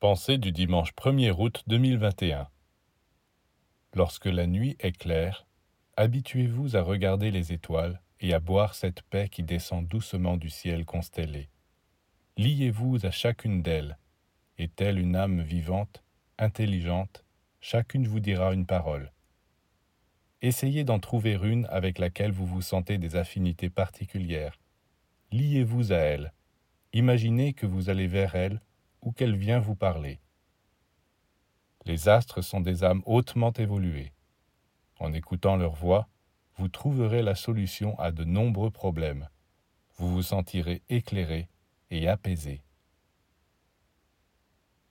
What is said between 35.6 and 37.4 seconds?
voix, vous trouverez la